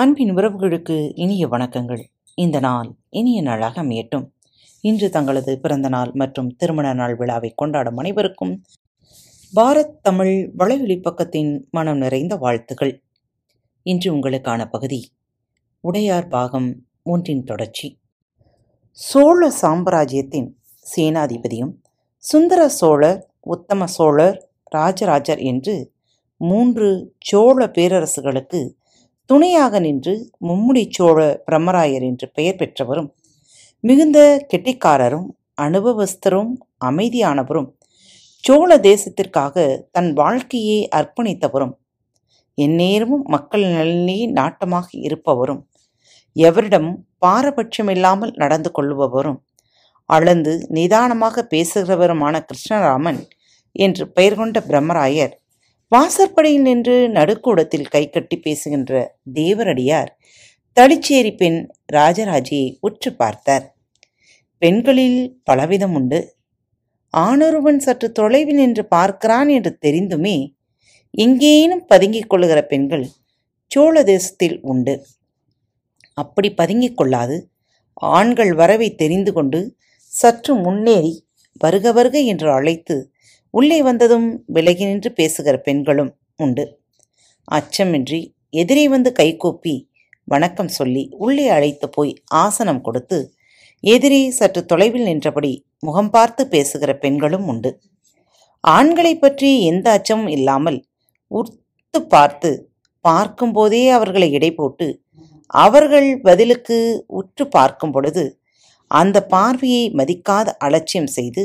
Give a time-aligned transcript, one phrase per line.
[0.00, 2.04] அன்பின் உறவுகளுக்கு இனிய வணக்கங்கள்.
[2.34, 4.30] இந்த நாள் இனிய நாளாக அமையட்டும்.
[4.80, 8.64] இன்று தங்களது பிறந்த நாள் மற்றும் திருமண நாள் விழாவை கொண்டாடும் அனைவருக்கும்
[9.56, 13.02] பாரத் தமிழ் வலைவெளி பக்கத்தின் மனம் நிறைந்த வாழ்த்துகள்
[13.82, 15.12] இன்று உங்களுக்கான பகுதி
[15.80, 17.98] உடையார் பாகம் ஒன்றின் தொடர்ச்சி.
[18.92, 20.58] சோழ சாம்ராஜ்யத்தின்
[20.96, 21.72] சேனாதிபதியும்
[22.18, 25.92] சுந்தர சோழர் உத்தம சோழர் ராஜராஜர் என்று
[26.36, 28.78] மூன்று சோழ பேரரசுகளுக்கு
[29.30, 30.12] துணையாக நின்று
[30.46, 33.10] மும்முடி சோழ பிரம்மராயர் என்று பெயர் பெற்றவரும்
[33.84, 34.18] மிகுந்த
[34.52, 36.50] கெட்டிக்காரரும் அனுபவஸ்தரும்
[36.84, 37.68] அமைதியானவரும்
[38.44, 41.74] சோழ தேசத்திற்காக தன் வாழ்க்கையை அர்ப்பணித்தவரும்
[42.58, 45.62] எந்நேரமும் மக்கள் நலனே நாட்டமாக இருப்பவரும்
[46.36, 46.90] எவரிடம்
[47.24, 49.40] பாரபட்சமில்லாமல் நடந்து கொள்பவரும்
[50.10, 53.20] அளந்து நிதானமாக பேசுகிறவருமான கிருஷ்ணராமன்
[53.76, 55.34] என்று பெயர் கொண்ட பிரம்மராயர்
[55.92, 60.08] வாசற்படியில் நின்று நடுக்கூடத்தில் கைகட்டி பேசுகின்ற தேவரடியார்
[60.80, 63.76] தளிச்சேரி பெண் ராஜராஜியை உற்று பார்த்தார்.
[64.58, 66.36] பெண்களில் பலவிதம் உண்டு.
[67.16, 70.54] ஆணொருவன் சற்று தொலைவில் நின்று பார்க்கிறான் என்று தெரிந்துமே
[71.10, 73.06] எங்கேனும் பதுங்கிக் கொள்ளுகிற பெண்கள்
[73.66, 75.06] சோழ தேசத்தில் உண்டு.
[76.14, 77.50] அப்படி பதுங்கிக் கொள்ளாது.
[77.94, 81.24] ஆண்கள் வரவை தெரிந்து கொண்டு சற்று முன்னேறி
[81.58, 83.09] வருக வருக என்று அழைத்து
[83.54, 86.64] உள்ளே வந்ததும் விலகி நின்று பேசுகிற பெண்களும் உண்டு.
[87.48, 88.20] அச்சமின்றி
[88.54, 89.74] எதிரே வந்து கைகூப்பி
[90.28, 93.18] வணக்கம் சொல்லி உள்ளே அழைத்து போய் ஆசனம் கொடுத்து
[93.84, 97.70] எதிரே சற்று தொலைவில் நின்றபடி முகம் பார்த்து பேசுகிற பெண்களும் உண்டு.
[98.64, 100.78] ஆண்களை பற்றி எந்த அச்சமும் இல்லாமல்
[101.30, 102.50] உர்த்து பார்த்து
[103.04, 104.88] பார்க்கும்போதே அவர்களை இடை போட்டு
[105.54, 106.78] அவர்கள் பதிலுக்கு
[107.20, 108.24] உற்று பார்க்கும் பொழுது
[108.90, 111.42] அந்த பார்வையை மதிக்காத அலட்சியம் செய்து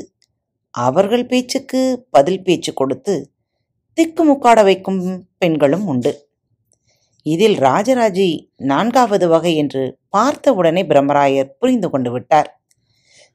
[0.75, 3.15] அவர்கள் பேச்சுக்கு பதில் பேச்சு கொடுத்து
[3.97, 5.01] திக்குமுக்காட வைக்கும்
[5.41, 6.11] பெண்களும் உண்டு.
[7.25, 8.27] இதில் ராஜராஜி
[8.71, 12.49] நான்காவது வகை என்று பார்த்தவுடனே பிரம்மராயர் புரிந்து கொண்டு விட்டார்.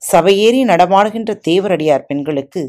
[0.03, 2.63] சபையேறி நடமாடுகின்ற தேவரடியார் பெண்களுக்கு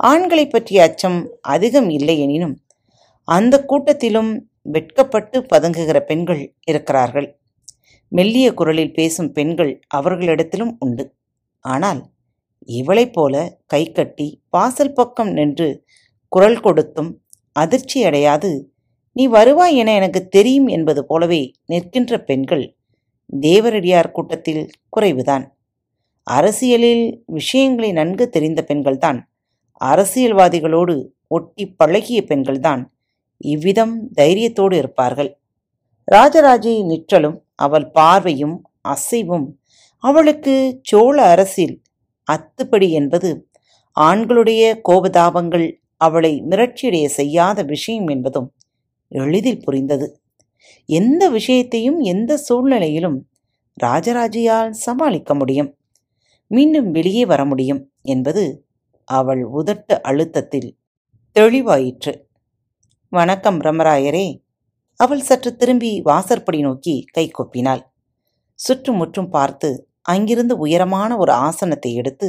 [0.00, 1.20] ஆண்களை பற்றிய அச்சம்
[1.54, 2.56] அதிகம் இல்லை எனினும்
[3.28, 4.30] அந்த கூட்டத்திலும்
[4.74, 7.28] வெட்கப்பட்டு பதுங்குகிற பெண்கள் இருக்கிறார்கள்.
[8.12, 11.04] மெல்லிய குரலில் பேசும் பெண்கள் அவர்களிடத்திலும் உண்டு.
[11.64, 12.00] ஆனால்
[12.66, 15.84] இவளைப் போல கை கட்டி வாசல் பக்கம் நின்று
[16.28, 18.72] குரல் கொடுத்தும் அதிர்ச்சி அடையாது.
[19.12, 22.76] நீ வருவாய் என எனக்கு தெரியும் என்பது போலவே நிற்கின்ற பெண்கள்
[23.40, 25.46] தேவரடியார் கூட்டத்தில் குறைவுதான்.
[26.22, 29.20] அரசியலில் விஷயங்களை நன்கு தெரிந்த பெண்கள்தான்.
[29.84, 32.84] அரசியல்வாதிகளோடு ஒட்டி பழகிய பெண்கள்தான்
[33.36, 35.38] இவ்விதம் தைரியத்தோடு இருப்பார்கள்.
[36.12, 39.60] ராஜராஜை நிற்றலும் அவள் பார்வையும் அசைவும்
[39.98, 41.82] அவளுக்கு சோழ அரசில்
[42.32, 43.48] அத்துப்படி என்பது
[44.00, 48.54] ஆண்களுடைய கோபதாபங்கள் அவளை மிரட்சியடைய செய்யாத விஷயம் என்பதும்
[49.08, 50.22] எளிதில் புரிந்தது.
[50.84, 53.28] எந்த விஷயத்தையும் எந்த சூழ்நிலையிலும்
[53.84, 55.76] ராஜராஜியால் சமாளிக்க முடியும்.
[56.46, 58.66] மீண்டும் வெளியே வர முடியும் என்பது
[59.04, 60.76] அவள் உதட்டு அழுத்தத்தில்
[61.40, 62.22] தெளிவாயிற்று.
[63.08, 64.42] வணக்கம் பிரம்மராயரே.
[64.94, 67.80] அவள் சற்று திரும்பி வாசற்படி நோக்கி கை கொப்பினாள்.
[68.54, 72.28] சுற்றுமுற்றும் பார்த்து அங்கிருந்து உயரமான ஒரு ஆசனத்தை எடுத்து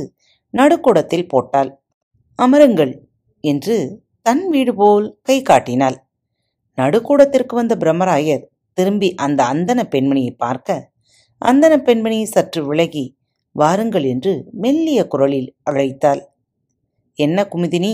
[0.54, 1.72] நடுக்கூடத்தில் போட்டாள்.
[2.40, 2.94] அமருங்கள்
[3.44, 3.76] என்று
[4.22, 5.98] தன் வீடு போல் கை காட்டினாள்.
[6.78, 10.78] நடுக்கூடத்திற்கு வந்த பிரம்மராயர் திரும்பி அந்த அந்தன பெண்மணியை பார்க்க
[11.42, 13.06] அந்தன பெண்மணி சற்று விலகி
[13.56, 16.22] வாருங்கள் என்று மெல்லிய குரலில் அழைத்தாள்.
[17.20, 17.94] என்ன குமுதினி?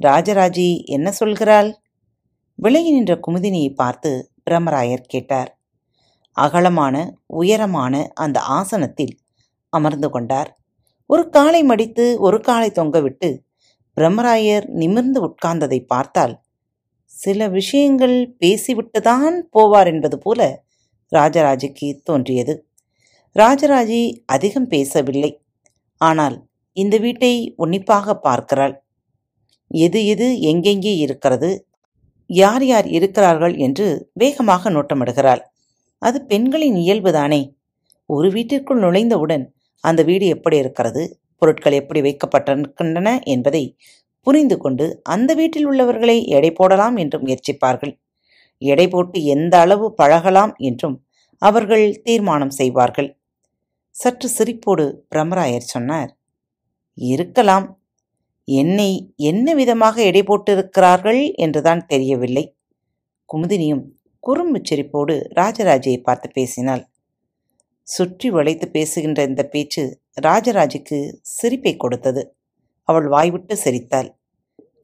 [0.00, 1.70] ராஜராஜி என்ன சொல்கிறாள்?
[2.58, 4.10] விலகி நின்ற குமுதினியை பார்த்து
[4.44, 5.50] பிரம்மராயர் கேட்டார்.
[6.36, 9.14] அகலமான உயரமான அந்த ஆசனத்தில்
[9.72, 10.50] அமர்ந்து கொண்டார்.
[11.10, 13.28] ஒரு காலை மடித்து ஒரு காலை தொங்கவிட்டு
[13.96, 16.34] பிரம்மராயர் நிமிர்ந்து உட்கார்ந்ததை பார்த்தால்
[17.12, 20.40] சில விஷயங்கள் பேசிவிட்டுதான் போவார் என்பது போல
[21.12, 22.54] ராஜராஜுக்கு தோன்றியது.
[23.36, 25.30] ராஜராஜி அதிகம் பேசவில்லை.
[26.00, 26.36] ஆனால்
[26.76, 28.74] இந்த வீட்டை உன்னிப்பாக பார்க்கிறாள்.
[29.70, 31.50] எது எது எங்கெங்கே இருக்கிறது?
[32.30, 35.42] யார் யார் இருக்கிறார்கள் என்று வேகமாக நோட்டமிடுகிறாள்.
[36.02, 37.42] அது பெண்களின் இயல்புதானே?
[38.06, 39.44] ஒரு வீட்டிற்குள் நுழைந்தவுடன்
[39.84, 41.02] அந்த வீடு எப்படி இருக்கிறது?
[41.36, 43.76] பொருட்கள் எப்படி வைக்கப்பட்டிருக்கின்றன என்பதை
[44.22, 47.92] புரிந்து கொண்டு அந்த வீட்டில் உள்ளவர்களை எடை போடலாம் என்று முயற்சிப்பார்கள்.
[48.58, 50.96] எடை போட்டு எந்த அளவு பழகலாம் என்றும்
[51.42, 53.08] அவர்கள் தீர்மானம் செய்வார்கள்.
[53.90, 54.84] சற்று சிரிப்போடு
[55.14, 56.10] பிரம்மராயர் சொன்னார்
[56.98, 57.66] இருக்கலாம்.
[58.48, 62.44] என்னை என்ன விதமாக எடை போட்டிருக்கிறார்கள் என்றுதான் தெரியவில்லை.
[63.28, 63.84] குமுதினியும்
[64.26, 66.82] குறும்பு சிரிப்போடு ராஜராஜையை பார்த்து பேசினாள்.
[67.86, 69.82] சுற்றி வளைத்து பேசுகின்ற இந்த பேச்சு
[70.22, 72.22] ராஜராஜுக்கு சிரிப்பை கொடுத்தது.
[72.88, 74.08] அவள் வாய்விட்டு சிரித்தாள்.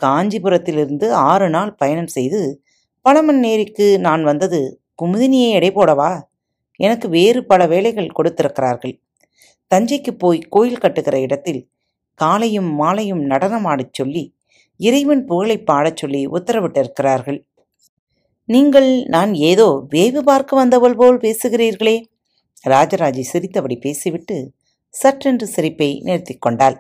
[0.05, 2.41] காஞ்சிபுரத்திலிருந்து ஆறு நாள் பயணம் செய்து
[3.05, 4.61] பழமன்னேரிக்கு நான் வந்தது
[5.03, 6.11] குமுதினியை எடை போடவா?
[6.81, 8.95] எனக்கு வேறு பல வேலைகள் கொடுத்திருக்கிறார்கள்.
[9.75, 11.63] தஞ்சைக்கு போய் கோயில் கட்டுகிற இடத்தில்
[12.15, 14.25] காலையும் மாலையும் நடனமாடச் சொல்லி
[14.81, 17.41] இறைவன் புகழை பாடச் சொல்லி உத்தரவிட்டிருக்கிறார்கள்.
[18.53, 21.97] நீங்கள் நான் ஏதோ வேவு பார்க்க வந்தவள் போல் பேசுகிறீர்களே.
[22.65, 24.37] ராஜராஜி சிரித்தபடி பேசிவிட்டு
[24.95, 26.77] சற்றென்று சிரிப்பை நிறுத்திக் கொண்டாள்.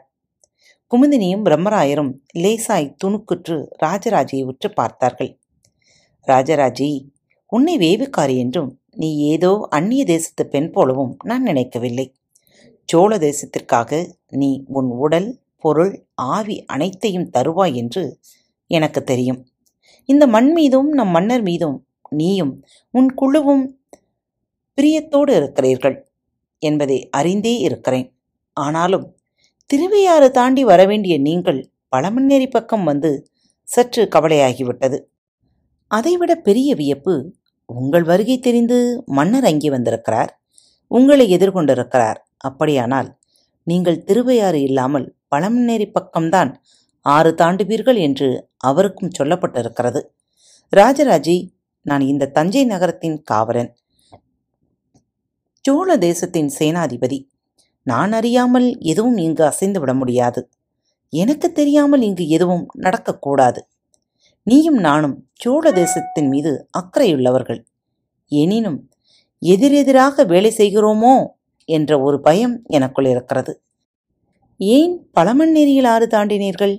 [0.93, 2.11] குமுதினியும் பிரம்மராயரும்
[2.43, 5.31] லேசாய் துணுக்குற்று ராஜராஜியை உற்று பார்த்தார்கள்.
[6.29, 6.91] ராஜராஜி
[7.53, 12.07] உன்னை வேவுக்காரி என்றும் நீ ஏதோ அந்நிய தேசத்து பெண் போலவும் நான் நினைக்கவில்லை.
[12.89, 14.03] சோழ தேசத்திற்காக
[14.41, 15.31] நீ உன் உடல்
[15.65, 15.95] பொருள்
[16.35, 18.05] ஆவி அனைத்தையும் தருவாய் என்று
[18.71, 19.41] எனக்கு தெரியும்.
[20.09, 21.77] இந்த மண் மீதும் நம் மன்னர் மீதும்
[22.11, 22.55] நீயும்
[22.95, 23.65] உன் குழுவும்
[24.79, 25.97] பிரியத்தோடு இருக்கிறீர்கள்
[26.63, 28.09] என்பதை அறிந்தே இருக்கிறேன்.
[28.57, 29.07] ஆனாலும்
[29.71, 31.61] திருவையாறு தாண்டி வரவேண்டிய நீங்கள்
[31.93, 33.11] பழமண்ணேரி பக்கம் வந்து
[33.69, 34.99] சற்று கவலையாகிவிட்டது.
[35.91, 37.15] அதைவிட பெரிய வியப்பு
[37.71, 38.79] உங்கள் வருகை தெரிந்து
[39.19, 40.31] மன்னர் அங்கே வந்திருக்கிறார்
[40.91, 42.19] உங்களை எதிர்கொண்டிருக்கிறார்.
[42.39, 43.09] அப்படியானால்
[43.67, 46.51] நீங்கள் திருவையாறு இல்லாமல் பழமண்ணேரி பக்கம்தான்
[47.07, 50.01] ஆறு தாண்டுவீர்கள் என்று அவருக்கும் சொல்லப்பட்டிருக்கிறது.
[50.73, 51.37] ராஜராஜி
[51.87, 53.71] நான் இந்த தஞ்சை நகரத்தின் காவலன்.
[55.65, 57.19] சோழ தேசத்தின் சேனாதிபதி.
[57.87, 60.51] நான் அறியாமல் எதுவும் இங்கு அசைந்து விட முடியாது.
[61.13, 63.61] எனக்கு தெரியாமல் இங்கு எதுவும் நடக்கக்கூடாது
[64.43, 67.61] நீயும் நானும் சோழ தேசத்தின் மீது அக்கறையுள்ளவர்கள்.
[68.27, 68.89] எனினும்
[69.39, 71.27] எதிரெதிராக வேலை செய்கிறோமோ
[71.65, 73.53] என்ற ஒரு பயம் எனக்குள் இருக்கிறது.
[74.57, 76.75] ஏன் பழமண்ணேரியில் ஆறு தாண்டினீர்கள்?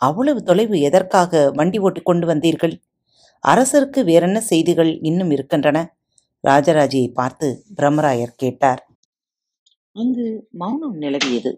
[0.00, 2.74] அவ்வளவு தொலைவு எதற்காக வண்டி ஓட்டி கொண்டு வந்தீர்கள்?
[3.44, 5.96] அரசருக்கு வேறென்ன செய்திகள் இன்னும் இருக்கின்றன?
[6.44, 8.88] ராஜராஜையை பார்த்து பிரம்மராயர் கேட்டார்.
[9.92, 11.56] அங்கு மௌனம் நிலவியது.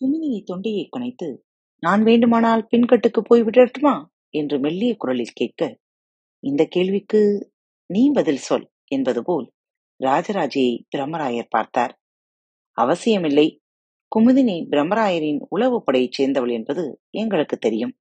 [0.00, 1.36] குமினியை தொண்டையை கணைத்து
[1.78, 4.04] நான் வேண்டுமானால் பின்கட்டுக்கு போய் விடட்டுமா?
[4.30, 5.78] என்று மெல்லிய குரலில் கேட்க
[6.40, 7.50] இந்த கேள்விக்கு
[7.86, 9.52] நீ பதில் சொல் என்பது போல்
[10.00, 12.00] ராஜராஜையை பிரம்மராயர் பார்த்தார்.
[12.78, 13.46] அவசியமில்லை.
[14.14, 16.82] குமுதினி பிரம்மராயரின் உளவுப்படையைச் சேர்ந்தவள் என்பது
[17.12, 17.94] எங்களுக்கு தெரியும்.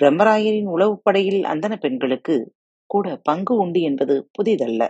[0.00, 2.36] பிரம்மராயரின் உளவுப்படையில் அந்தன பெண்களுக்கு
[2.90, 4.82] கூட பங்கு உண்டு என்பது புதிதல்ல.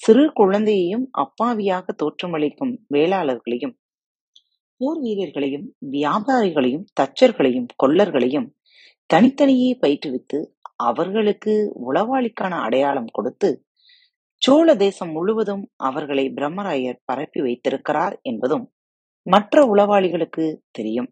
[0.00, 3.74] சிறு குழந்தையையும் அப்பாவியாக தோற்றமளிக்கும் வேளாளர்களையும்
[4.80, 8.48] போர் வீரர்களையும் வியாபாரிகளையும் தச்சர்களையும் கொல்லர்களையும்
[9.10, 10.38] தனித்தனியே பயிற்றுவித்து
[10.76, 11.54] அவர்களுக்கு
[11.88, 13.48] உளவாளிக்கான அடையாளம் கொடுத்து
[14.42, 18.66] சோழ தேசம் முழுவதும் அவர்களை பிரம்மராயர் பரப்பி வைத்திருக்கிறார் என்பதும்
[19.28, 21.08] மற்ற உளவாளிகளுக்கு தெரியும்.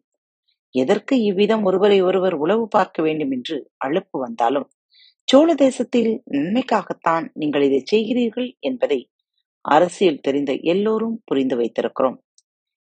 [0.75, 4.67] எதற்கு இவ்விதம் ஒருவரை ஒருவர் உளவு பார்க்க வேண்டும் என்று அழுப்பு வந்தாலும்
[5.29, 8.99] சோழ தேசத்தில் நன்மைக்காகத்தான் நீங்கள் இதை செய்கிறீர்கள் என்பதை
[9.65, 12.19] அரசியல் தெரிந்த எல்லோரும் புரிந்து வைத்திருக்கிறோம்.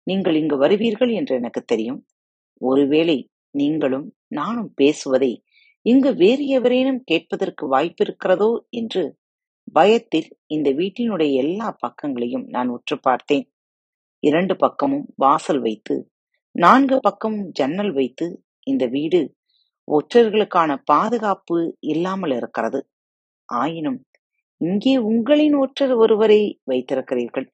[0.07, 2.01] நீங்கள் இங்கு வருவீர்கள் என்று எனக்கு தெரியும்.
[2.61, 3.17] ஒருவேளை
[3.55, 5.31] நீங்களும் நானும் பேசுவதை
[5.85, 9.03] இங்கு வேறு எவரேனும் கேட்பதற்கு வாய்ப்பிருக்கிறதோ என்று
[9.75, 13.45] பயத்தில் இந்த வீட்டினுடைய எல்லா பக்கங்களையும் நான் உற்று பார்த்தேன்.
[14.23, 15.95] இரண்டு பக்கமும் வாசல் வைத்து
[16.55, 18.25] நான்கு பக்கமும் ஜன்னல் வைத்து
[18.67, 19.21] இந்த வீடு
[19.87, 22.79] ஒற்றர்களுக்கான பாதுகாப்பு இல்லாமல் இருக்கிறது.
[23.49, 23.99] ஆயினும்
[24.61, 26.41] இங்கே உங்களின் ஒற்றர் ஒருவரை
[26.71, 27.47] வைத்திருக்கிறீர்கள்.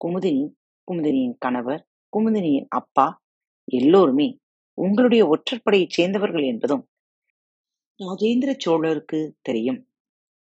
[0.00, 0.44] குமுதினி
[0.88, 3.06] குமுதினியின் கணவர் குமுதினியின் அப்பா
[3.68, 4.28] எல்லோருமே
[4.78, 6.84] உங்களுடைய ஒற்றற்படையைச் சேர்ந்தவர்கள் என்பதும்
[8.00, 9.80] ராஜேந்திர சோழருக்கு தெரியும்.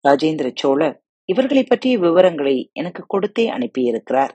[0.04, 0.96] ராஜேந்திர சோழர்
[1.28, 4.32] இவர்களை பற்றிய விவரங்களை எனக்கு கொடுத்தே அனுப்பியிருக்கிறார்.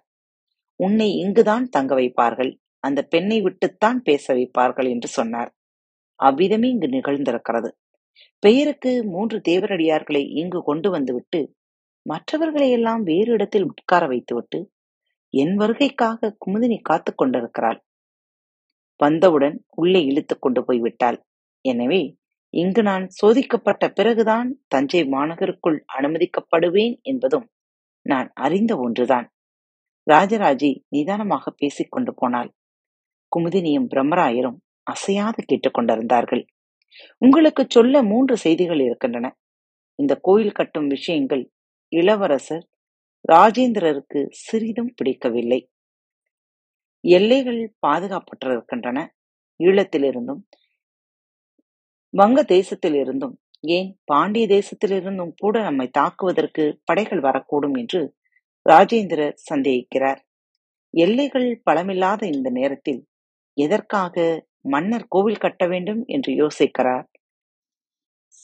[0.80, 2.52] உன்னை இங்குதான் தங்க வைப்பார்கள்.
[2.84, 5.52] அந்த பெண்ணை விட்டுத்தான் பேச வைப்பார்கள் என்று சொன்னார்.
[6.20, 7.70] அவ்விதமே இங்கு நிகழ்ந்திருக்கிறது.
[8.44, 11.40] பெயருக்கு மூன்று தேவரடியார்களை இங்கு கொண்டு வந்துவிட்டு
[12.06, 14.60] மற்றவர்களை எல்லாம் வேறு இடத்தில் உட்கார வைத்துவிட்டு
[15.34, 17.80] என் வருகைக்காக குமுதினி காத்து கொண்டிருக்கிறாள்.
[19.00, 21.18] வந்தவுடன் உள்ளே இழுத்து கொண்டு போய் விட்டாள்.
[21.66, 22.02] எனவே
[22.54, 27.48] இங்கு நான் சோதிக்கப்பட்ட பிறகுதான் தஞ்சை மாநகருக்குள் அனுமதிக்கப்படுவேன் என்பதும்
[28.06, 29.28] நான் அறிந்த ஒன்றுதான்.
[30.10, 32.50] ராஜராஜி நிதானமாக பேசிக் கொண்டு போனாள்.
[33.32, 36.44] குமுதினியும் பிரம்மராயரும் அசையாது கேட்டுக்கொண்டிருந்தார்கள்
[37.18, 39.28] உங்களுக்கு சொல்ல மூன்று செய்திகள் இருக்கின்றன.
[40.00, 41.44] இந்த கோயில் கட்டும் விஷயங்கள்
[41.92, 42.66] இளவரசர்
[43.30, 45.60] ராஜேந்திரருக்கு சிறிதும் பிடிக்கவில்லை.
[47.04, 49.00] எல்லைகள் பாதுகாப்பற்றிருக்கின்றன.
[49.60, 50.42] ஈழத்திலிருந்தும்
[52.14, 53.36] வங்க தேசத்திலிருந்தும்
[53.68, 58.02] ஏன் பாண்டிய தேசத்திலிருந்தும் கூட நம்மை தாக்குவதற்கு படைகள் வரக்கூடும் என்று
[58.66, 60.20] ராஜேந்திரர் சந்தேகிக்கிறார்.
[60.94, 63.02] எல்லைகள் பலமில்லாத இந்த நேரத்தில்
[63.58, 64.16] எதற்காக
[64.66, 67.06] மன்னர் கோவில் கட்ட வேண்டும் என்று யோசிக்கிறார்?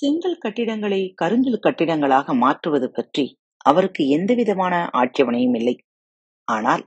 [0.01, 3.25] செங்கல் கட்டிடங்களை கருங்கல் கட்டிடங்களாக மாற்றுவது பற்றி
[3.65, 5.75] அவருக்கு எந்தவிதமான ஆட்சேபனையும் இல்லை.
[6.47, 6.83] ஆனால்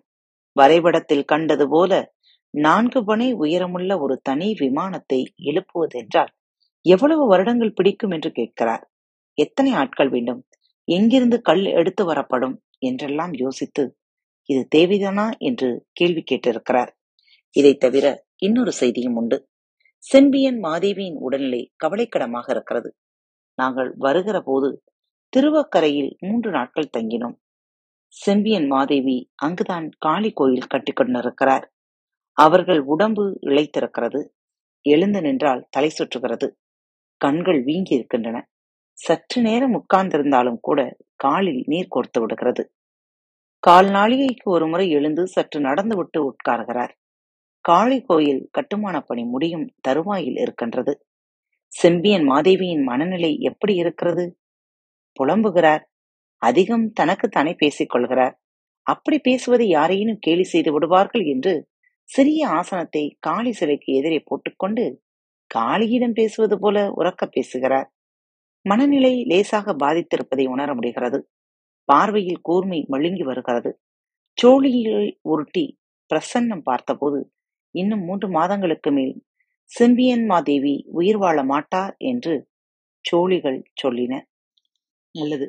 [0.57, 1.93] வரைபடத்தில் கண்டது போல
[2.55, 6.31] நான்கு பனை உயரமுள்ள ஒரு தனி விமானத்தை எழுப்புவதென்றால்
[6.87, 8.85] எவ்வளவு வருடங்கள் பிடிக்கும் என்று கேட்கிறார்.
[9.39, 10.41] எத்தனை ஆட்கள் வேண்டும்?
[10.89, 12.57] எங்கிருந்து கல் எடுத்து வரப்படும்?
[12.79, 13.97] என்றெல்லாம் யோசித்து
[14.49, 15.39] இது தேவைதானா?
[15.39, 16.89] என்று கேள்வி கேட்டிருக்கிறார்.
[17.51, 19.49] இதை தவிர இன்னொரு செய்தியும் உண்டு.
[19.97, 22.97] செம்பியன் மாதேவியின் உடல்நிலை கவலைக்கிடமாக இருக்கிறது.
[23.55, 24.83] நாங்கள் வருகிற போது
[25.33, 27.37] திருவக்கரையில் மூன்று நாட்கள் தங்கினோம்.
[28.07, 31.65] செம்பியன் மாதேவி அங்குதான் காளி கோயில் கட்டிக்கொண்டிருக்கிறார்.
[32.33, 34.29] அவர்கள் உடம்பு இழைத்திருக்கிறது
[34.87, 36.49] எழுந்து நின்றால் தலை சுற்றுகிறது.
[37.21, 38.49] கண்கள் வீங்கி இருக்கின்றன
[38.99, 40.81] சற்று நேரம் உட்கார்ந்திருந்தாலும் கூட
[41.17, 42.63] காலில் நீர் கோர்த்து விடுகிறது.
[43.63, 46.93] கால் நாளிகைக்கு ஒரு முறை எழுந்து சற்று நடந்துவிட்டு உட்கார்கிறார்.
[47.65, 50.93] காளி கோயில் கட்டுமான பணி முடியும் தருவாயில் இருக்கின்றது.
[51.73, 54.25] செம்பியன் மாதேவியின் மனநிலை எப்படி இருக்கிறது?
[55.21, 55.83] புலம்புகிறார்.
[56.43, 58.35] அதிகம் தனக்கு தானே பேசிக் கொள்கிறார்
[58.87, 61.53] அப்படி பேசுவது யாரையும் கேலி செய்து விடுவார்கள் என்று
[62.09, 64.85] சிறிய ஆசனத்தை காளி சிலைக்கு எதிரே போட்டுக்கொண்டு
[65.51, 67.89] காளியிடம் பேசுவது போல உறக்க பேசுகிறார்.
[68.65, 71.19] மனநிலை லேசாக பாதித்திருப்பதை உணர முடிகிறது.
[71.85, 73.71] பார்வையில் கூர்மை மழுங்கி வருகிறது.
[74.39, 75.79] சோழியை உருட்டி
[76.11, 77.31] பிரசன்னம் பார்த்தபோது
[77.75, 79.15] இன்னும் மூன்று மாதங்களுக்கு மேல்
[79.71, 82.35] செம்பியன் மாதேவி உயிர் வாழ மாட்டார் என்று
[83.05, 84.15] சோழிகள் சொல்லின.
[85.15, 85.47] நல்லது.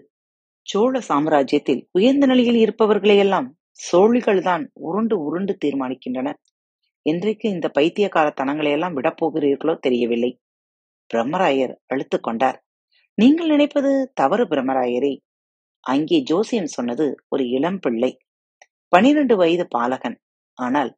[0.61, 6.29] சோழ சாம்ராஜ்யத்தில் உயர்ந்த நிலையில் இருப்பவர்களையெல்லாம் சோழிகள் தான் உருண்டு உருண்டு தீர்மானிக்கின்றன.
[7.05, 10.31] என்றைக்கு இந்த பைத்தியக்கார தனங்களை எல்லாம் விடப்போகிறீர்களோ தெரியவில்லை.
[11.09, 12.57] பிரம்மராயர் அழுத்து கொண்டார்.
[13.19, 15.13] நீங்கள் நினைப்பது தவறு பிரம்மராயரே
[15.83, 18.09] அங்கே ஜோசியம் சொன்னது ஒரு இளம் பிள்ளை
[18.93, 20.17] பனிரெண்டு வயது பாலகன்.
[20.57, 20.91] ஆனால்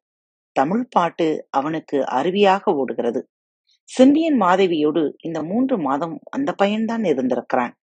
[0.56, 3.22] தமிழ் பாட்டு அவனுக்கு அருவியாக ஓடுகிறது.
[3.90, 7.74] செம்பியன் மாதேவியோடு இந்த மூன்று மாதம் அந்த பையன்தான் இருந்திருக்கிறான்.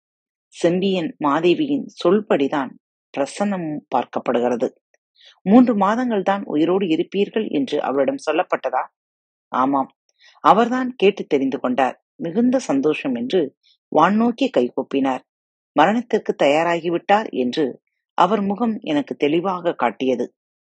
[0.54, 2.70] செம்பியன் மாதேவியின் சொல்படிதான்
[3.14, 4.68] பிரசன்னமும் பார்க்கப்படுகிறது.
[5.46, 8.82] மூன்று மாதங்கள் தான் உயிரோடு இருப்பீர்கள் என்று அவளிடம் சொல்லப்பட்டதா?
[9.52, 9.90] ஆமாம்
[10.44, 11.96] அவர்தான் கேட்டு தெரிந்து கொண்டார்.
[12.16, 13.40] மிகுந்த சந்தோஷம் என்று
[13.92, 15.22] வான்நோக்கி கைகொப்பினார்
[15.76, 17.64] மரணத்திற்கு தயாராகிவிட்டார் என்று
[18.18, 20.26] அவர் முகம் எனக்கு தெளிவாக காட்டியது.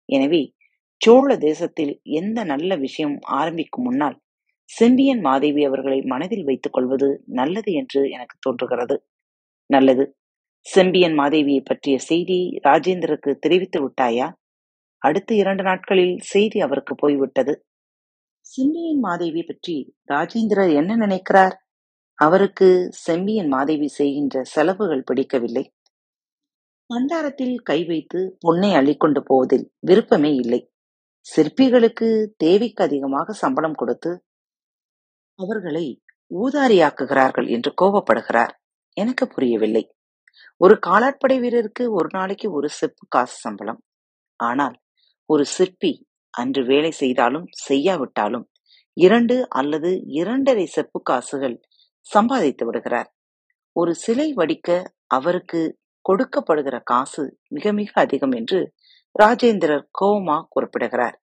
[0.10, 0.42] எனவே
[1.02, 4.18] சோழ தேசத்தில் எந்த நல்ல விஷயம் ஆரம்பிக்கும் முன்னால்
[4.70, 8.96] செம்பியன் மாதேவி அவர்களை மனதில் வைத்துக் கொள்வது நல்லது என்று எனக்கு தோன்றுகிறது.
[9.70, 10.06] நல்லது.
[10.66, 14.28] செம்பியன் மாதேவியை பற்றிய செய்தி ராஜேந்திரருக்கு தெரிவித்து விட்டாயா?
[15.02, 17.54] அடுத்த இரண்டு நாட்களில் செய்தி அவருக்கு போய்விட்டது.
[18.46, 19.76] செம்பியன் மாதேவி பற்றி
[20.10, 21.56] ராஜேந்திரர் என்ன நினைக்கிறார்?
[22.26, 22.68] அவருக்கு
[23.06, 25.64] செம்பியன் மாதேவி செய்கின்ற செலவுகள் பிடிக்கவில்லை.
[26.90, 30.62] பண்டாரத்தில் கை வைத்து பொன்னை அள்ளிக்கொண்டு போவதில் விருப்பமே இல்லை.
[31.26, 34.12] சிற்பிகளுக்கு தேவைக்கு அதிகமாக சம்பளம் கொடுத்து
[35.40, 35.86] அவர்களை
[36.32, 38.54] ஊதாரியாக்குகிறார்கள் என்று கோபப்படுகிறார்.
[38.98, 39.84] எனக்கு புரியவில்லை.
[40.62, 43.80] ஒரு காலாட்படை வீரருக்கு ஒரு நாளைக்கு ஒரு செப்பு காசு சம்பளம்.
[44.40, 44.76] ஆனால்
[45.30, 45.92] ஒரு சிற்பி
[46.34, 48.46] அன்று வேலை செய்தாலும் செய்யாவிட்டாலும்
[48.98, 51.56] இரண்டு அல்லது இரண்டரை செப்பு காசுகள்
[52.06, 53.10] சம்பாதித்து விடுகிறார்.
[53.72, 54.70] ஒரு சிலை வடிக்க
[55.08, 58.60] அவருக்கு கொடுக்கப்படுகிற காசு மிக மிக அதிகம் என்று
[59.24, 61.18] ராஜேந்திரர் கோமா குறிப்பிடுகிறார்.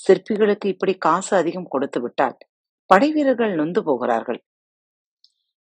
[0.00, 2.38] சிற்பிகளுக்கு இப்படி காசு அதிகம் கொடுத்து விட்டால்
[2.86, 4.40] படை வீரர்கள் நொந்து போகிறார்கள்.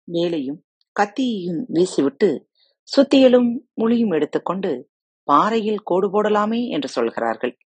[0.08, 0.60] வேலையும்
[0.96, 2.30] கத்தியையும் வீசிவிட்டு
[2.89, 3.50] சுத்தியலும்
[3.82, 4.72] முழியும் எடுத்துக்கொண்டு
[5.24, 7.58] பாறையில் கோடு போடலாமே என்று சொல்கிறார்கள்.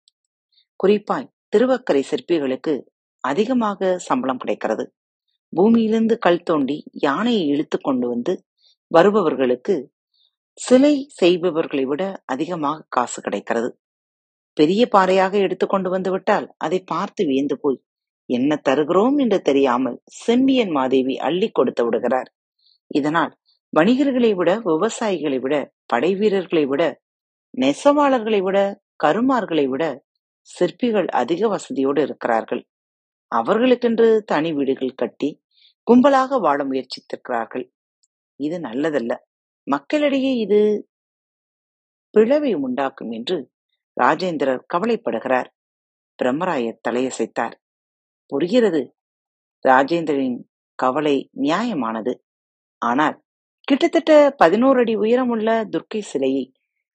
[0.75, 2.73] குறிப்பாய் திருவக்கரை சிற்பிகளுக்கு
[3.23, 4.85] அதிகமாக சம்பளம் கிடைக்கிறது.
[5.55, 8.43] பூமியிலிருந்து கல் தோண்டி யானையை இழுத்து கொண்டு வந்து
[8.87, 9.91] வருபவர்களுக்கு
[10.53, 13.79] சிலை செய்பவர்களை விட அதிகமாக காசு கிடைக்கிறது.
[14.53, 17.83] பெரிய பாறையாக எடுத்துக்கொண்டு கொண்டு வந்துவிட்டால் அதை பார்த்து வியந்து போய்
[18.25, 19.17] என்ன தருகிறோம்?
[19.17, 22.33] என்று தெரியாமல் செம்பியன் மாதேவி அள்ளி கொடுத்து விடுகிறார்.
[22.87, 23.37] இதனால்
[23.77, 27.01] வணிகர்களை விட விவசாயிகளை விட படை வீரர்களை விட
[27.57, 30.03] நெசவாளர்களை விட கருமார்களை விட
[30.41, 32.65] சிற்பிகள் அதிக வசதியோடு இருக்கிறார்கள்.
[33.35, 35.29] அவர்களுக்கென்று தனி வீடுகள் கட்டி
[35.87, 37.65] கும்பலாக வாழ முயற்சித்திருக்கிறார்கள்.
[38.39, 39.13] இது நல்லதல்ல.
[39.67, 40.59] மக்களிடையே இது
[42.13, 43.37] பிளவை உண்டாக்கும் என்று
[44.01, 45.49] ராஜேந்திரர் கவலைப்படுகிறார்.
[46.19, 47.55] பிரம்மராயர் தலையசைத்தார்.
[48.25, 48.81] புரிகிறது.
[49.67, 50.39] ராஜேந்திரனின்
[50.75, 52.13] கவலை நியாயமானது.
[52.81, 53.17] ஆனால்
[53.67, 56.45] கிட்டத்தட்ட பதினோரு அடி உயரமுள்ள துர்க்கை சிலையை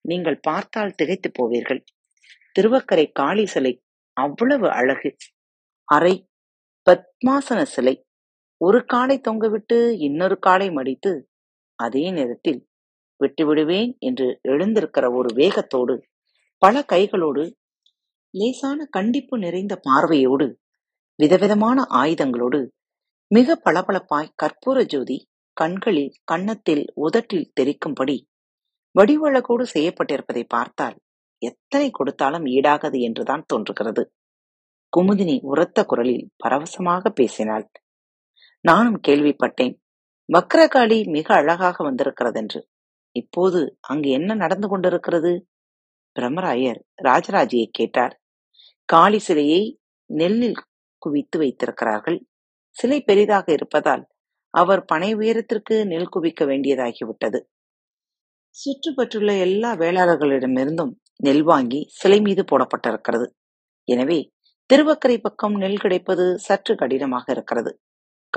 [0.00, 1.83] நீங்கள் பார்த்தால் திகைத்து போவீர்கள்.
[2.59, 3.73] திருவக்கரை காளி சிலை
[4.12, 5.16] அவ்வளவு அழகு.
[5.88, 6.14] அரை
[6.87, 7.95] பத்மாசன சிலை.
[8.61, 11.12] ஒரு காலை தொங்கவிட்டு இன்னொரு காலை மடித்து
[11.78, 12.61] அதே நேரத்தில்
[13.21, 15.95] விட்டுவிடுவேன் என்று எழுந்திருக்கிற ஒரு வேகத்தோடு
[16.62, 17.45] பல கைகளோடு
[18.35, 20.47] லேசான கண்டிப்பு நிறைந்த பார்வையோடு
[21.19, 22.61] விதவிதமான ஆயுதங்களோடு
[23.31, 25.19] மிக பளபளப்பாய் கற்பூர ஜோதி
[25.57, 28.16] கண்களில் கன்னத்தில் உதட்டில் தெரிக்கும்படி
[28.95, 30.97] வடிவழகோடு செய்யப்பட்டிருப்பதை பார்த்தால்
[31.43, 34.02] எத்தனை கொடுத்தாலும் ஈடாகது என்றுதான் தோன்றுகிறது.
[34.97, 37.71] குமுதினி உரத்த குரலில் பரவசமாக பேசினாள்.
[38.61, 39.75] நானும் கேள்விப்பட்டேன்.
[40.33, 42.61] வக்ரகாளி மிக அழகாக வந்திருக்கிறதென்று.
[43.11, 45.49] இப்போது அங்கு என்ன நடந்து கொண்டிருக்கிறது?
[46.16, 48.21] பிரம்மராயர் ராஜராஜியை கேட்டார்.
[48.85, 50.55] காளி சிலையை நெல்லில்
[50.99, 52.19] குவித்து வைத்திருக்கிறார்கள்.
[52.69, 54.07] சிலை பெரிதாக இருப்பதால்
[54.50, 57.40] அவர் பனை உயரத்திற்கு நெல் குவிக்க வேண்டியதாகிவிட்டது.
[58.49, 63.26] சுற்றுப்பற்றுள்ள எல்லா வேளாளர்களிடமிருந்தும் நெல் வாங்கி சிலை மீது போடப்பட்டிருக்கிறது.
[63.85, 64.33] எனவே
[64.70, 67.70] திருவக்கரை பக்கம் நெல் கிடைப்பது சற்று கடினமாக இருக்கிறது.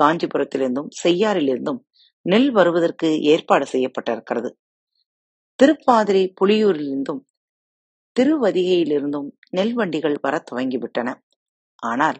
[0.00, 1.80] காஞ்சிபுரத்திலிருந்தும் செய்யாறிலிருந்தும்
[2.26, 4.50] நெல் வருவதற்கு ஏற்பாடு செய்யப்பட்டிருக்கிறது.
[5.58, 7.20] திருப்பாதிரி புலியூரிலிருந்தும்
[8.16, 11.08] திருவதிகையிலிருந்தும் நெல் வண்டிகள் வர துவங்கிவிட்டன.
[11.82, 12.18] ஆனால்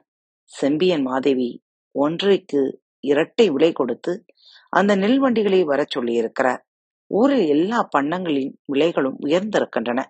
[0.51, 1.63] செம்பியன் மாதேவி
[1.95, 2.61] ஒன்றைக்கு
[3.01, 4.13] இரட்டை விலை கொடுத்து
[4.69, 6.61] அந்த நெல் வண்டிகளை வரச் சொல்லியிருக்கிறார்.
[7.11, 10.01] ஊரில் எல்லா பண்ணங்களின் விலைகளும் உயர்ந்திருக்கின்றன.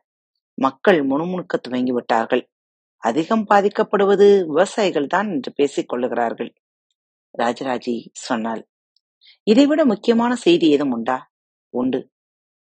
[0.59, 2.43] மக்கள் முணுமுணுக்க துவங்கிவிட்டார்கள்.
[3.03, 6.53] அதிகம் பாதிக்கப்படுவது விவசாயிகள் தான் என்று பேசிக் கொள்ளுகிறார்கள்.
[7.39, 8.63] ராஜராஜி சொன்னாள்
[9.47, 11.19] இதைவிட முக்கியமான செய்தி ஏதும் உண்டா?
[11.75, 12.01] உண்டு.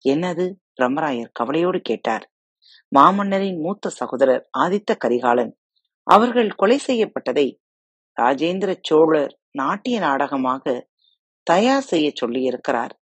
[0.06, 0.46] என்னது?
[0.78, 2.26] பிரம்மராயர் கவலையோடு கேட்டார்.
[2.92, 5.54] மாமன்னரின் மூத்த சகோதரர் ஆதித்த கரிகாலன்
[6.08, 7.48] அவர்கள் கொலை செய்யப்பட்டதை
[8.18, 10.64] ராஜேந்திர சோழர் நாட்டிய நாடகமாக
[11.44, 12.94] தயார் செய்ய சொல்லியிருக்கிறார்.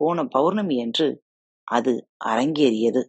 [0.00, 1.08] போன பௌர்ணமி என்று
[1.68, 1.92] அது
[2.24, 3.02] அரங்கேறியது.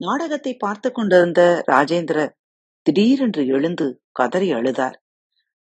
[0.00, 2.18] நாடகத்தை பார்த்து கொண்டிருந்த ராஜேந்திர
[2.86, 4.96] திடீரென்று எழுந்து கதறி அழுதார்.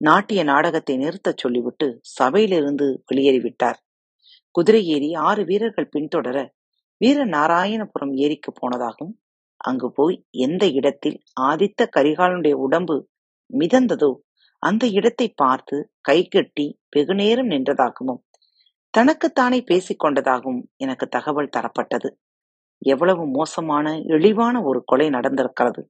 [0.00, 1.86] நாட்டிய நாடகத்தை நிறுத்தச் சொல்லிவிட்டு
[2.18, 3.78] சபையிலிருந்து வெளியேறிவிட்டார்.
[4.54, 6.38] குதிரை ஏறி ஆறு வீரர்கள் பின்தொடர
[7.00, 9.14] வீர நாராயணபுரம் ஏரிக்கு போனதாகவும்
[9.60, 10.16] அங்கு போய்
[10.46, 12.96] எந்த இடத்தில் ஆதித்த கரிகாலனுடைய உடம்பு
[13.50, 14.10] மிதந்ததோ
[14.62, 16.66] அந்த இடத்தை பார்த்து கை கட்டி
[16.96, 18.22] வெகுநேரம் நின்றதாகவும்
[18.94, 22.08] தனக்குத்தானே பேசிக் கொண்டதாகவும் எனக்கு தகவல் தரப்பட்டது.
[22.86, 25.82] எவ்வளவு மோசமான இழிவான ஒரு கொலை நடந்திருக்கிறது.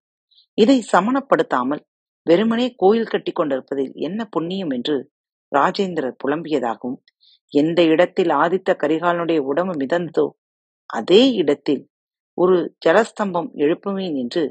[0.59, 1.83] இதை சமணப்படுத்தாமல்
[2.27, 4.97] வெறுமனே கோயில் கட்டி கொண்டிருப்பதில் என்ன புண்ணியம் என்று
[5.53, 6.99] ராஜேந்திரர் புலம்பியதாகவும்
[7.53, 10.27] எந்த இடத்தில் ஆதித்த கரிகாலனுடைய உடம்பு மிதந்ததோ
[10.91, 11.83] அதே இடத்தில்
[12.39, 12.57] ஒரு
[12.87, 14.43] ஜலஸ்தம்பம் எழுப்புவேன் என்று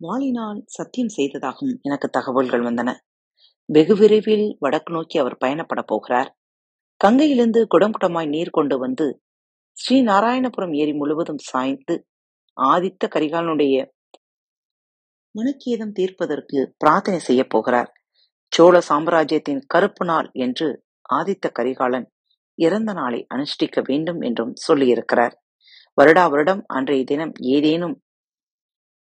[0.00, 2.90] வாளினால் சத்தியம் செய்ததாகவும் எனக்கு தகவல்கள் வந்தன.
[3.68, 6.30] வெகு விரைவில் வடக்கு நோக்கி அவர் பயணப்பட போகிறார்.
[7.00, 9.06] கங்கையிலிருந்து குடம் குடமாய் நீர் கொண்டு வந்து
[9.80, 11.94] ஸ்ரீ நாராயணபுரம் ஏரி முழுவதும் சாய்ந்து
[12.56, 13.76] ஆதித்த கரிகாலனுடைய
[15.34, 17.90] மனுக்கேதம் தீர்ப்பதற்கு பிரார்த்தனை செய்ய போகிறார்.
[18.52, 20.68] சோழ சாம்ராஜ்யத்தின் கருப்பு நாள் என்று
[21.08, 22.06] ஆதித்த கரிகாலன்
[22.58, 25.34] இறந்த நாளை அனுஷ்டிக்க வேண்டும் என்றும் சொல்லியிருக்கிறார்.
[25.98, 27.96] வருடா வருடம் அன்றைய தினம் ஏதேனும்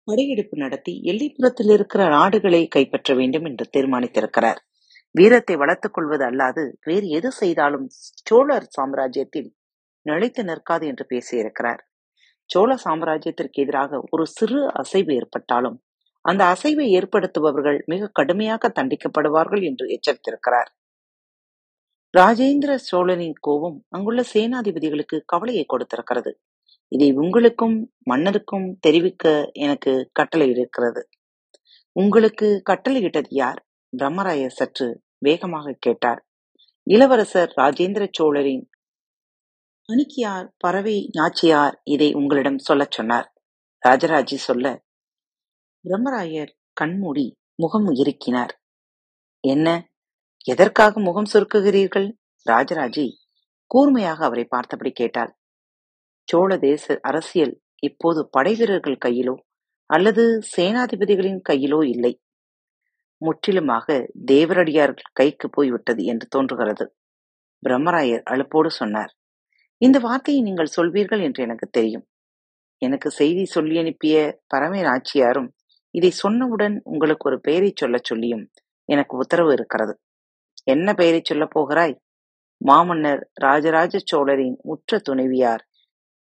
[0.08, 4.60] படையெடுப்பு நடத்தி எல்லைப்புறத்தில் இருக்கிற நாடுகளை கைப்பற்ற வேண்டும் என்று தீர்மானித்திருக்கிறார்.
[5.16, 7.86] வீரத்தை வளர்த்துக் கொள்வது அல்லாது வேறு எது செய்தாலும்
[8.28, 9.50] சோழர் சாம்ராஜ்யத்தில்
[10.10, 11.82] நிலைத்து நிற்காது என்று பேசியிருக்கிறார்.
[12.50, 15.78] சோழ சாம்ராஜ்யத்திற்கு எதிராக ஒரு சிறு அசைவு ஏற்பட்டாலும்
[16.26, 20.70] அந்த அசைவை ஏற்படுத்துபவர்கள் மிக கடுமையாக தண்டிக்கப்படுவார்கள் என்று எச்சரித்திருக்கிறார்.
[22.14, 26.32] ராஜேந்திர சோழனின் கோபம் அங்குள்ள சேனாதிபதிகளுக்கு கவலையை கொடுத்திருக்கிறது.
[26.92, 31.02] இதை உங்களுக்கும் மன்னருக்கும் தெரிவிக்க எனக்கு கட்டளை இருக்கிறது
[31.96, 33.60] உங்களுக்கு கட்டளையிட்டது யார்?
[33.94, 34.88] பிரம்மராயர் சற்று
[35.18, 36.22] வேகமாக கேட்டார்.
[36.88, 38.64] இளவரசர் ராஜேந்திர சோழரின்
[39.90, 43.34] அணிக்கியார் பறவை நாச்சியார் இதை உங்களிடம் சொல்லச் சொன்னார்.
[43.84, 44.68] ராஜராஜி சொல்ல
[45.86, 48.54] பிரம்மராயர் கண்மூடி முகம் இறுக்கினார்
[49.44, 49.68] என்ன?
[50.46, 52.08] எதற்காக முகம் சுருக்குகிறீர்கள்?
[52.46, 53.08] ராஜராஜி
[53.68, 55.32] கூர்மையாக அவரை பார்த்தபடி கேட்டாள்.
[56.28, 59.36] சோழ தேச அரசியல் இப்போது படை வீரர்கள் கையிலோ
[59.90, 60.24] அல்லது
[60.56, 62.14] சேனாதிபதிகளின் கையிலோ இல்லை.
[63.22, 63.88] முற்றிலுமாக
[64.32, 66.86] தேவரடியார்கள் கைக்கு போய்விட்டது என்று தோன்றுகிறது.
[67.64, 69.14] பிரம்மராயர் அழுப்போடு சொன்னார்.
[69.82, 72.06] இந்த வார்த்தையை நீங்கள் சொல்வீர்கள் என்று எனக்கு தெரியும்.
[72.82, 74.16] எனக்கு செய்தி சொல்லி அனுப்பிய
[74.56, 75.50] பரமை நாச்சியாரும்
[75.96, 78.46] இதை சொன்னவுடன் உங்களுக்கு ஒரு பெயரை சொல்லச் சொல்லியும்
[78.90, 79.94] எனக்கு உத்தரவு இருக்கிறது.
[80.64, 81.96] என்ன பெயரை சொல்லப் போகிறாய்?
[82.62, 85.64] மாமன்னர் ராஜராஜ சோழரின் உற்ற துணைவியார்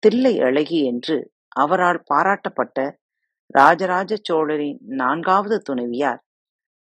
[0.04, 1.16] தில்லை அழகி என்று
[1.56, 2.78] அவரால் பாராட்டப்பட்ட
[3.56, 6.22] ராஜராஜ சோழரின் நான்காவது துணைவியார்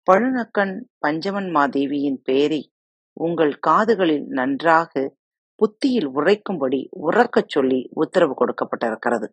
[0.06, 2.62] பழுநக்கன் பஞ்சவன் மாதேவியின் பெயரை
[3.16, 4.92] உங்கள் காதுகளில் நன்றாக
[5.58, 9.28] புத்தியில் உரைக்கும்படி உறக்கச் சொல்லி உத்தரவு கொடுக்கப்பட்டிருக்கிறது.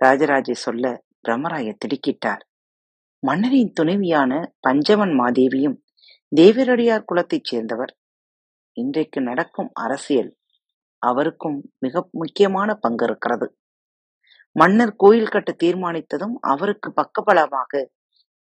[0.00, 2.42] ராஜராஜை சொல்ல பிரம்மராய திடுக்கிட்டார்.
[3.22, 5.76] மன்னரின் துணைவியான பஞ்சவன் மாதேவியும்
[6.32, 7.92] தேவரடியார் குலத்தைச் சேர்ந்தவர்.
[8.76, 10.36] இன்றைக்கு நடக்கும் அரசியல்
[11.02, 13.46] அவருக்கும் மிக முக்கியமான பங்கு இருக்கிறது
[14.56, 17.82] மன்னர் கோயில் கட்ட தீர்மானித்ததும் அவருக்கு பக்கபலமாக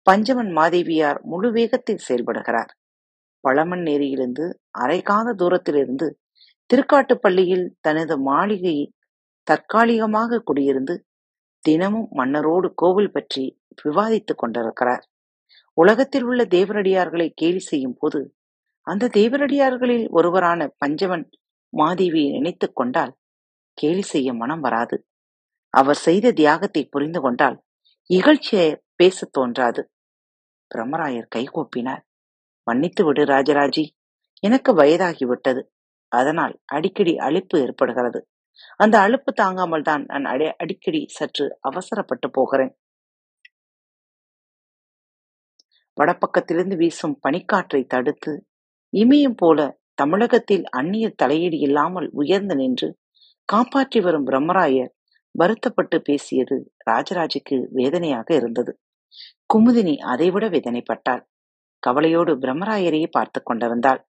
[0.08, 2.72] பஞ்சவன் மாதேவியார் முழு வேகத்தில் செயல்படுகிறார்.
[3.44, 4.46] பழமன் நேரியிலிருந்து
[4.80, 6.08] அரைக்காத தூரத்திலிருந்து
[6.74, 8.94] திருக்காட்டுப்பள்ளியில் தனது மாளிகையில்
[9.44, 11.00] தற்காலிகமாக குடியிருந்து
[11.60, 15.10] தினமும் மன்னரோடு கோவில் பற்றி விவாதித்துக் கொண்டிருக்கிறார்.
[15.74, 18.36] உலகத்தில் உள்ள தேவரடியார்களை கேலி செய்யும் போது
[18.82, 21.30] அந்த தேவரடியார்களில் ஒருவரான பஞ்சவன்
[21.78, 23.18] மாதேவியை நினைத்துக் கொண்டால்
[23.74, 25.08] கேலி செய்ய மனம் வராது.
[25.70, 27.64] அவர் செய்த தியாகத்தை புரிந்து கொண்டால்
[28.14, 29.92] இகழ்ச்சியை பேசத் தோன்றாது.
[30.76, 32.02] பிரம்மராயர் கைகூப்பினார்.
[32.64, 33.90] மன்னித்து விடு ராஜராஜி.
[34.40, 35.64] எனக்கு வயதாகிவிட்டது.
[36.12, 38.20] அதனால் அடிக்கடி அழிப்பு ஏற்படுகிறது.
[38.80, 42.74] அந்த அழுப்பு தாங்காமல் தான் நான் அடி அடிக்கடி சற்று அவசரப்பட்டு போகிறேன்.
[45.98, 48.34] வடப்பக்கத்திலிருந்து வீசும் பனிக்காற்றை தடுத்து
[48.94, 49.60] இமயம் போல
[49.94, 52.90] தமிழகத்தில் அந்நிய தலையீடு இல்லாமல் உயர்ந்து நின்று
[53.50, 54.92] காப்பாற்றி வரும் பிரம்மராயர்
[55.36, 56.56] வருத்தப்பட்டு பேசியது
[56.88, 58.72] ராஜராஜுக்கு வேதனையாக இருந்தது.
[59.54, 61.24] குமுதினி அதைவிட வேதனைப்பட்டாள்.
[61.84, 64.02] கவலையோடு பிரம்மராயரையே பார்த்து கொண்டிருந்தாள்.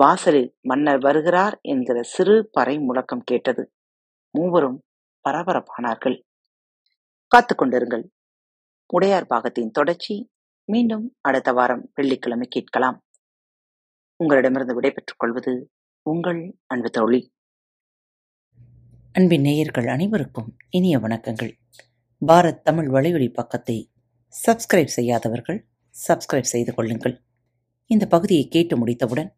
[0.00, 3.72] வாசலில் மன்னர் வருகிறார் என்கிற சிறு பறை முழக்கம் கேட்டது.
[4.30, 4.84] மூவரும்
[5.28, 6.22] பரபரப்பானார்கள்.
[7.26, 8.04] காத்து கொண்டிருங்கள்.
[8.86, 10.30] உடையார் பாகத்தின் தொடர்ச்சி.
[10.64, 13.04] மீண்டும் அடுத்த வாரம் வெள்ளிக்கிழமை கேட்கலாம்.
[14.16, 15.70] உங்களிடமிருந்து விடைபெற்றுக் கொள்வது
[16.02, 17.32] உங்கள் அன்பு தோழி.
[19.12, 21.52] அன்பின் நேயர்கள் அனைவருக்கும் இனிய வணக்கங்கள்.
[22.26, 23.92] பாரத் தமிழ் வலையொலி பக்கத்தை
[24.46, 25.68] சப்ஸ்கிரைப் செய்யாதவர்கள்
[26.08, 27.22] சப்ஸ்கிரைப் செய்து கொள்ளுங்கள்.
[27.86, 29.37] இந்த பகுதியை கேட்டு முடித்தவுடன்